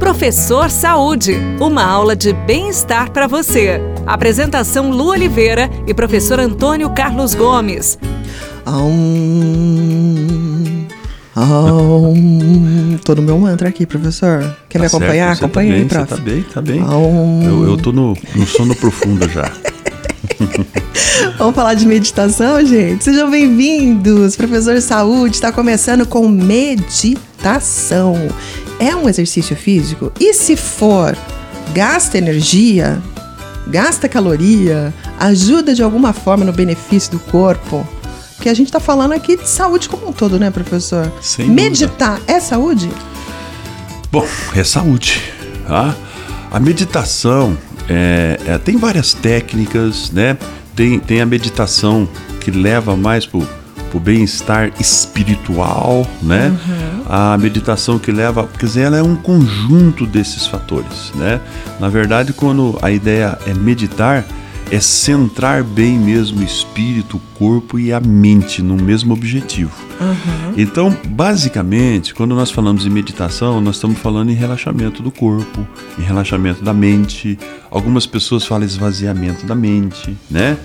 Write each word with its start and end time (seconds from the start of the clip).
Professor 0.00 0.68
Saúde, 0.70 1.36
uma 1.60 1.84
aula 1.84 2.16
de 2.16 2.32
bem-estar 2.32 3.10
para 3.12 3.26
você. 3.26 3.78
Apresentação 4.06 4.90
Lu 4.90 5.08
Oliveira 5.10 5.68
e 5.86 5.92
professor 5.92 6.40
Antônio 6.40 6.88
Carlos 6.90 7.34
Gomes. 7.34 7.98
Um, 8.66 10.86
um, 11.36 12.96
tô 13.04 13.14
no 13.14 13.20
meu 13.22 13.38
mantra 13.38 13.68
aqui, 13.68 13.84
professor. 13.84 14.56
Quer 14.70 14.78
Tá 14.78 14.80
me 14.80 14.86
acompanhar? 14.86 15.36
certo, 15.36 15.44
Acompanha 15.44 15.70
você 15.70 15.76
aí, 15.76 15.84
tá 15.84 15.98
bem, 15.98 16.06
prof. 16.06 16.08
Você 16.08 16.16
tá 16.16 16.22
bem, 16.22 16.42
tá 16.54 16.62
bem. 16.62 16.82
Um, 16.82 17.42
Eu, 17.44 17.64
eu 17.72 17.76
tô 17.76 17.92
no, 17.92 18.16
no 18.34 18.46
sono 18.46 18.74
profundo 18.74 19.28
já. 19.28 19.52
Vamos 21.36 21.54
falar 21.54 21.74
de 21.74 21.84
meditação, 21.86 22.64
gente? 22.64 23.04
Sejam 23.04 23.30
bem-vindos! 23.30 24.34
Professor 24.36 24.80
Saúde 24.80 25.34
está 25.36 25.52
começando 25.52 26.06
com 26.06 26.26
meditação. 26.28 28.14
É 28.80 28.96
um 28.96 29.06
exercício 29.06 29.54
físico? 29.54 30.10
E 30.18 30.32
se 30.32 30.56
for, 30.56 31.14
gasta 31.74 32.16
energia, 32.16 33.00
gasta 33.66 34.08
caloria, 34.08 34.92
ajuda 35.18 35.74
de 35.74 35.82
alguma 35.82 36.14
forma 36.14 36.46
no 36.46 36.52
benefício 36.52 37.12
do 37.12 37.18
corpo? 37.18 37.86
Porque 38.36 38.48
a 38.48 38.54
gente 38.54 38.68
está 38.68 38.80
falando 38.80 39.12
aqui 39.12 39.36
de 39.36 39.46
saúde 39.46 39.86
como 39.86 40.08
um 40.08 40.12
todo, 40.12 40.38
né, 40.38 40.50
professor? 40.50 41.12
Sem 41.20 41.46
dúvida. 41.46 41.62
Meditar 41.62 42.20
é 42.26 42.40
saúde? 42.40 42.90
Bom, 44.10 44.26
é 44.56 44.64
saúde. 44.64 45.30
Tá? 45.68 45.94
A 46.50 46.58
meditação 46.58 47.58
é, 47.86 48.40
é, 48.46 48.56
tem 48.56 48.78
várias 48.78 49.12
técnicas, 49.12 50.10
né? 50.10 50.38
Tem, 50.74 50.98
tem 50.98 51.20
a 51.20 51.26
meditação 51.26 52.08
que 52.40 52.50
leva 52.50 52.96
mais 52.96 53.26
pro, 53.26 53.46
pro 53.90 54.00
bem-estar 54.00 54.72
espiritual, 54.80 56.06
né? 56.22 56.50
A 57.12 57.36
meditação 57.36 57.98
que 57.98 58.12
leva, 58.12 58.46
quer 58.56 58.66
dizer, 58.66 58.82
ela 58.82 58.96
é 58.96 59.02
um 59.02 59.16
conjunto 59.16 60.06
desses 60.06 60.46
fatores, 60.46 61.10
né? 61.16 61.40
Na 61.80 61.88
verdade, 61.88 62.32
quando 62.32 62.78
a 62.80 62.88
ideia 62.88 63.36
é 63.48 63.52
meditar, 63.52 64.24
é 64.70 64.78
centrar 64.78 65.64
bem 65.64 65.98
mesmo 65.98 66.40
o 66.40 66.44
espírito, 66.44 67.16
o 67.16 67.20
corpo 67.36 67.78
e 67.78 67.92
a 67.92 67.98
mente 68.00 68.62
no 68.62 68.76
mesmo 68.76 69.12
objetivo. 69.12 69.72
Então, 70.56 70.96
basicamente, 71.08 72.14
quando 72.14 72.34
nós 72.34 72.50
falamos 72.50 72.86
em 72.86 72.90
meditação, 72.90 73.60
nós 73.60 73.76
estamos 73.76 73.98
falando 73.98 74.30
em 74.30 74.34
relaxamento 74.34 75.02
do 75.02 75.10
corpo, 75.10 75.66
em 75.98 76.02
relaxamento 76.02 76.62
da 76.62 76.72
mente. 76.72 77.38
Algumas 77.70 78.06
pessoas 78.06 78.44
falam 78.44 78.64
esvaziamento 78.64 79.44
da 79.44 79.54
mente, 79.54 80.16
né? 80.30 80.56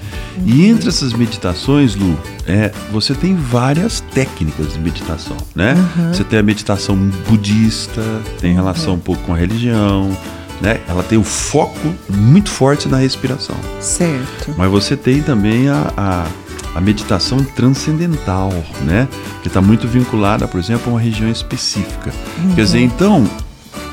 E 0.45 0.65
entre 0.65 0.89
essas 0.89 1.13
meditações, 1.13 1.95
Lu, 1.95 2.17
é, 2.47 2.71
você 2.91 3.13
tem 3.13 3.35
várias 3.35 4.01
técnicas 4.13 4.73
de 4.73 4.79
meditação, 4.79 5.37
né? 5.55 5.75
Você 6.13 6.23
tem 6.23 6.39
a 6.39 6.43
meditação 6.43 6.95
budista, 7.27 8.01
tem 8.39 8.53
relação 8.53 8.95
um 8.95 8.99
pouco 8.99 9.21
com 9.23 9.33
a 9.33 9.37
religião, 9.37 10.15
né? 10.61 10.79
Ela 10.87 11.03
tem 11.03 11.17
o 11.17 11.23
foco 11.23 11.93
muito 12.09 12.49
forte 12.49 12.87
na 12.87 12.97
respiração. 12.97 13.55
Certo. 13.79 14.53
Mas 14.57 14.69
você 14.69 14.95
tem 14.95 15.21
também 15.21 15.69
a, 15.69 15.91
a, 15.95 16.27
a 16.75 16.81
meditação 16.81 17.43
transcendental, 17.43 18.51
né? 18.83 19.07
Que 19.41 19.47
está 19.47 19.61
muito 19.61 19.87
vinculada, 19.87 20.47
por 20.47 20.59
exemplo, 20.59 20.91
a 20.91 20.95
uma 20.95 20.99
região 20.99 21.29
específica. 21.29 22.13
Quer 22.55 22.63
dizer, 22.63 22.79
então, 22.79 23.27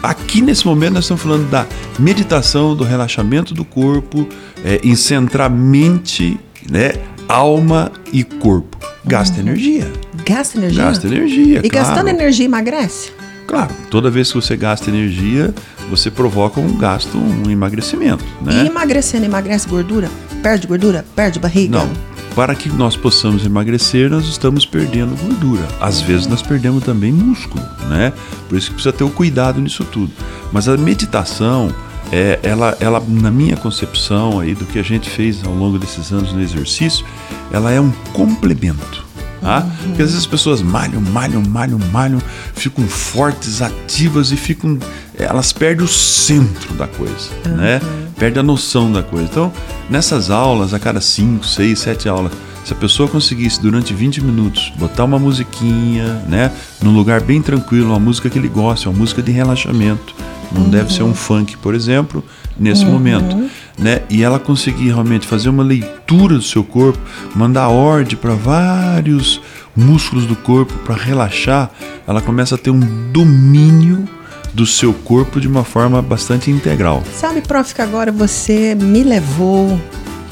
aqui 0.02 0.40
nesse 0.40 0.66
momento 0.66 0.94
nós 0.94 1.04
estamos 1.04 1.22
falando 1.22 1.48
da 1.50 1.66
meditação, 1.98 2.74
do 2.74 2.84
relaxamento 2.84 3.54
do 3.54 3.64
corpo, 3.64 4.28
é, 4.64 4.80
em 4.82 4.94
centrar 4.94 5.50
mente, 5.50 6.38
né? 6.70 6.94
Alma 7.28 7.90
e 8.12 8.24
corpo. 8.24 8.76
Gasta 9.04 9.40
energia. 9.40 9.90
Gasta 10.24 10.58
energia? 10.58 10.84
Gasta 10.84 11.06
energia. 11.06 11.60
E 11.64 11.70
claro. 11.70 11.86
gastando 11.88 12.08
energia 12.08 12.44
emagrece? 12.44 13.12
Claro, 13.46 13.74
toda 13.90 14.10
vez 14.10 14.28
que 14.28 14.34
você 14.34 14.56
gasta 14.56 14.90
energia, 14.90 15.54
você 15.90 16.10
provoca 16.10 16.60
um 16.60 16.76
gasto, 16.76 17.18
um 17.18 17.50
emagrecimento, 17.50 18.24
né? 18.40 18.64
E 18.64 18.66
emagrecendo, 18.66 19.24
emagrece 19.24 19.68
gordura? 19.68 20.10
Perde 20.42 20.66
gordura? 20.66 21.04
Perde 21.14 21.38
barriga? 21.38 21.78
Não. 21.78 22.12
Para 22.34 22.54
que 22.54 22.70
nós 22.70 22.96
possamos 22.96 23.44
emagrecer, 23.44 24.08
nós 24.08 24.26
estamos 24.26 24.64
perdendo 24.64 25.14
gordura. 25.20 25.68
Às 25.78 26.00
vezes 26.00 26.26
nós 26.26 26.40
perdemos 26.40 26.82
também 26.82 27.12
músculo, 27.12 27.62
né? 27.90 28.12
Por 28.48 28.56
isso 28.56 28.68
que 28.68 28.74
precisa 28.74 28.92
ter 28.92 29.04
o 29.04 29.10
cuidado 29.10 29.60
nisso 29.60 29.84
tudo. 29.84 30.10
Mas 30.50 30.66
a 30.66 30.76
meditação, 30.78 31.70
é, 32.10 32.38
ela, 32.42 32.74
ela, 32.80 33.02
na 33.06 33.30
minha 33.30 33.56
concepção 33.56 34.40
aí 34.40 34.54
do 34.54 34.64
que 34.64 34.78
a 34.78 34.82
gente 34.82 35.10
fez 35.10 35.44
ao 35.44 35.54
longo 35.54 35.78
desses 35.78 36.10
anos 36.10 36.32
no 36.32 36.40
exercício, 36.40 37.04
ela 37.52 37.70
é 37.70 37.78
um 37.78 37.90
complemento. 38.14 39.01
Tá? 39.42 39.66
Porque 39.82 40.02
às 40.02 40.10
vezes 40.10 40.18
as 40.18 40.26
pessoas 40.26 40.62
malham, 40.62 41.00
malham, 41.00 41.42
malham, 41.42 41.78
malham, 41.92 42.22
ficam 42.54 42.86
fortes, 42.86 43.60
ativas 43.60 44.30
e 44.30 44.36
ficam. 44.36 44.78
Elas 45.18 45.52
perdem 45.52 45.84
o 45.84 45.88
centro 45.88 46.74
da 46.74 46.86
coisa, 46.86 47.30
né? 47.56 47.80
Perde 48.16 48.38
a 48.38 48.42
noção 48.42 48.92
da 48.92 49.02
coisa. 49.02 49.26
Então, 49.28 49.52
nessas 49.90 50.30
aulas, 50.30 50.72
a 50.72 50.78
cada 50.78 51.00
5, 51.00 51.44
6, 51.44 51.76
7 51.76 52.08
aulas, 52.08 52.32
se 52.64 52.72
a 52.72 52.76
pessoa 52.76 53.08
conseguisse 53.08 53.60
durante 53.60 53.92
20 53.92 54.22
minutos 54.22 54.72
botar 54.78 55.04
uma 55.04 55.18
musiquinha, 55.18 56.22
né? 56.28 56.52
Num 56.80 56.94
lugar 56.94 57.20
bem 57.20 57.42
tranquilo, 57.42 57.88
uma 57.88 57.98
música 57.98 58.30
que 58.30 58.38
ele 58.38 58.48
gosta, 58.48 58.88
uma 58.88 58.98
música 58.98 59.20
de 59.20 59.32
relaxamento. 59.32 60.14
Não 60.52 60.68
deve 60.68 60.92
ser 60.92 61.02
um 61.02 61.14
funk, 61.14 61.56
por 61.56 61.74
exemplo, 61.74 62.22
nesse 62.56 62.84
momento. 62.84 63.50
Né? 63.78 64.02
E 64.10 64.22
ela 64.22 64.38
conseguir 64.38 64.86
realmente 64.88 65.26
fazer 65.26 65.48
uma 65.48 65.62
leitura 65.62 66.36
do 66.36 66.42
seu 66.42 66.62
corpo, 66.62 66.98
mandar 67.34 67.68
ordem 67.68 68.16
para 68.16 68.34
vários 68.34 69.40
músculos 69.74 70.26
do 70.26 70.36
corpo 70.36 70.74
para 70.84 70.94
relaxar, 70.94 71.70
ela 72.06 72.20
começa 72.20 72.54
a 72.54 72.58
ter 72.58 72.70
um 72.70 72.80
domínio 73.10 74.06
do 74.52 74.66
seu 74.66 74.92
corpo 74.92 75.40
de 75.40 75.48
uma 75.48 75.64
forma 75.64 76.02
bastante 76.02 76.50
integral. 76.50 77.02
Sabe, 77.16 77.40
prof, 77.40 77.74
que 77.74 77.80
agora 77.80 78.12
você 78.12 78.74
me 78.74 79.02
levou 79.02 79.80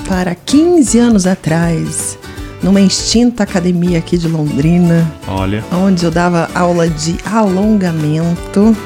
para 0.06 0.34
15 0.34 0.98
anos 0.98 1.26
atrás, 1.26 2.18
numa 2.62 2.80
extinta 2.80 3.44
academia 3.44 3.98
aqui 3.98 4.18
de 4.18 4.28
Londrina, 4.28 5.10
Olha, 5.26 5.64
onde 5.72 6.04
eu 6.04 6.10
dava 6.10 6.50
aula 6.54 6.88
de 6.88 7.16
alongamento. 7.24 8.76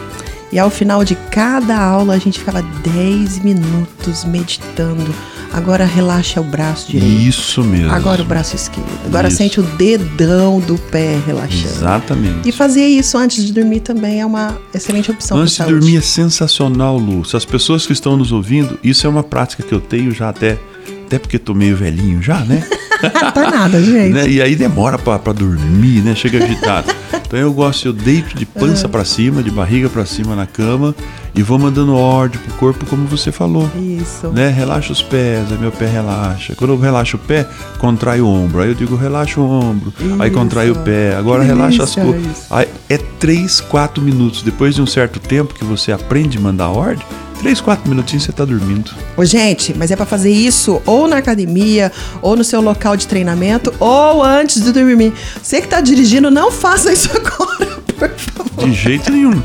E 0.54 0.58
ao 0.58 0.70
final 0.70 1.02
de 1.04 1.16
cada 1.32 1.76
aula 1.76 2.14
a 2.14 2.18
gente 2.18 2.38
ficava 2.38 2.62
10 2.62 3.40
minutos 3.40 4.24
meditando. 4.24 5.12
Agora 5.52 5.84
relaxa 5.84 6.40
o 6.40 6.44
braço 6.44 6.92
direito. 6.92 7.22
isso 7.22 7.62
mesmo. 7.64 7.90
Agora 7.90 8.22
o 8.22 8.24
braço 8.24 8.54
esquerdo. 8.54 8.88
Agora 9.04 9.28
Isso. 9.28 9.36
sente 9.36 9.60
o 9.60 9.62
dedão 9.62 10.60
do 10.60 10.76
pé 10.76 11.18
relaxando. 11.26 11.74
Exatamente. 11.74 12.48
E 12.48 12.52
fazer 12.52 12.86
isso 12.86 13.16
antes 13.18 13.44
de 13.44 13.52
dormir 13.52 13.80
também 13.80 14.20
é 14.20 14.26
uma 14.26 14.56
excelente 14.72 15.10
opção 15.12 15.38
Antes 15.38 15.56
de 15.56 15.64
dormir 15.64 15.96
é 15.96 16.00
sensacional, 16.00 16.98
Lu. 16.98 17.24
Se 17.24 17.36
as 17.36 17.44
pessoas 17.44 17.86
que 17.86 17.92
estão 17.92 18.16
nos 18.16 18.32
ouvindo, 18.32 18.78
isso 18.82 19.06
é 19.06 19.10
uma 19.10 19.22
prática 19.22 19.62
que 19.62 19.72
eu 19.72 19.80
tenho 19.80 20.10
já 20.12 20.28
até, 20.28 20.58
até 21.06 21.18
porque 21.20 21.38
tô 21.38 21.54
meio 21.54 21.76
velhinho 21.76 22.20
já, 22.22 22.40
né? 22.40 22.64
tá 23.32 23.50
nada, 23.50 23.82
gente. 23.82 24.12
né? 24.12 24.28
E 24.28 24.40
aí 24.42 24.54
demora 24.56 24.98
pra, 24.98 25.18
pra 25.18 25.32
dormir, 25.32 26.02
né? 26.02 26.14
Chega 26.14 26.42
agitado. 26.44 26.92
então 27.26 27.38
eu 27.38 27.52
gosto, 27.52 27.86
eu 27.86 27.92
deito 27.92 28.36
de 28.36 28.46
pança 28.46 28.88
pra 28.88 29.04
cima, 29.04 29.42
de 29.42 29.50
barriga 29.50 29.88
pra 29.88 30.04
cima 30.06 30.34
na 30.34 30.46
cama 30.46 30.94
e 31.34 31.42
vou 31.42 31.58
mandando 31.58 31.94
ordem 31.94 32.40
pro 32.40 32.54
corpo, 32.54 32.86
como 32.86 33.06
você 33.06 33.32
falou. 33.32 33.68
Isso. 33.76 34.28
Né? 34.28 34.48
Relaxa 34.50 34.92
os 34.92 35.02
pés, 35.02 35.50
aí 35.50 35.58
meu 35.58 35.72
pé 35.72 35.86
relaxa. 35.86 36.54
Quando 36.54 36.72
eu 36.74 36.78
relaxo 36.78 37.16
o 37.16 37.20
pé, 37.20 37.46
contrai 37.78 38.20
o 38.20 38.28
ombro. 38.28 38.60
Aí 38.62 38.68
eu 38.68 38.74
digo, 38.74 38.94
relaxa 38.94 39.40
o 39.40 39.44
ombro. 39.44 39.92
Aí 40.20 40.28
Isso. 40.28 40.38
contrai 40.38 40.70
o 40.70 40.76
pé. 40.76 41.16
Agora 41.16 41.40
Que 41.42 41.48
relaxa 41.48 41.82
as 41.82 41.94
coisas. 41.94 42.46
Aí 42.50 42.68
É 42.88 42.98
3, 42.98 43.60
4 43.62 44.02
minutos. 44.02 44.42
Depois 44.42 44.74
de 44.76 44.82
um 44.82 44.86
certo 44.86 45.18
tempo 45.18 45.54
que 45.54 45.64
você 45.64 45.90
aprende 45.90 46.38
a 46.38 46.40
mandar 46.40 46.68
ordem, 46.68 47.04
3, 47.44 47.60
4 47.60 47.90
minutinhos 47.90 48.24
você 48.24 48.32
tá 48.32 48.42
dormindo. 48.42 48.90
Ô, 49.18 49.22
gente, 49.22 49.74
mas 49.76 49.90
é 49.90 49.96
pra 49.96 50.06
fazer 50.06 50.30
isso 50.30 50.80
ou 50.86 51.06
na 51.06 51.18
academia, 51.18 51.92
ou 52.22 52.34
no 52.34 52.42
seu 52.42 52.62
local 52.62 52.96
de 52.96 53.06
treinamento, 53.06 53.70
ou 53.78 54.24
antes 54.24 54.64
de 54.64 54.72
dormir. 54.72 55.12
Você 55.42 55.60
que 55.60 55.68
tá 55.68 55.82
dirigindo, 55.82 56.30
não 56.30 56.50
faça 56.50 56.90
isso 56.90 57.10
agora, 57.14 57.66
por 57.98 58.08
favor. 58.08 58.64
De 58.64 58.72
jeito 58.72 59.12
nenhum. 59.12 59.42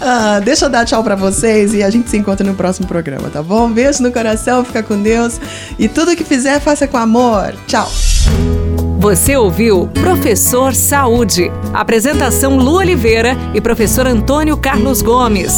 Ah, 0.00 0.40
deixa 0.44 0.66
eu 0.66 0.70
dar 0.70 0.84
tchau 0.84 1.02
pra 1.02 1.16
vocês 1.16 1.74
e 1.74 1.82
a 1.82 1.90
gente 1.90 2.08
se 2.08 2.16
encontra 2.16 2.46
no 2.46 2.54
próximo 2.54 2.86
programa, 2.86 3.28
tá 3.30 3.42
bom? 3.42 3.68
Beijo 3.68 4.00
no 4.00 4.12
coração, 4.12 4.64
fica 4.64 4.80
com 4.80 5.02
Deus. 5.02 5.40
E 5.80 5.88
tudo 5.88 6.14
que 6.14 6.22
fizer, 6.22 6.60
faça 6.60 6.86
com 6.86 6.96
amor. 6.96 7.52
Tchau. 7.66 7.90
Você 9.00 9.36
ouviu 9.36 9.88
Professor 9.88 10.72
Saúde. 10.72 11.50
Apresentação 11.74 12.56
Lu 12.58 12.74
Oliveira 12.76 13.36
e 13.52 13.60
professor 13.60 14.06
Antônio 14.06 14.56
Carlos 14.56 15.02
Gomes. 15.02 15.52